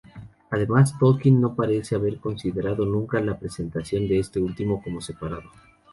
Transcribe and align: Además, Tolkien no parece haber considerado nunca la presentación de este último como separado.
Además, 0.49 0.97
Tolkien 0.97 1.39
no 1.39 1.53
parece 1.53 1.93
haber 1.93 2.17
considerado 2.19 2.87
nunca 2.87 3.21
la 3.21 3.37
presentación 3.37 4.07
de 4.07 4.17
este 4.17 4.39
último 4.39 4.81
como 4.81 4.99
separado. 4.99 5.51